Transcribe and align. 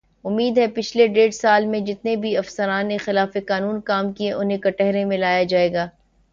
امید 0.25 0.57
ہے 0.57 0.65
پچھلے 0.67 1.05
ڈیڑھ 1.07 1.33
سال 1.33 1.65
میں 1.65 1.79
جتنے 1.79 2.15
بھی 2.15 2.35
افسران 2.37 2.87
نے 2.87 2.97
خلاف 2.97 3.37
قانون 3.47 3.79
کام 3.81 4.11
کیے 4.13 4.31
انہیں 4.33 4.57
کٹہرے 4.59 5.05
میں 5.05 5.17
لایا 5.17 5.43
جائے 5.43 5.73
گا 5.73 5.87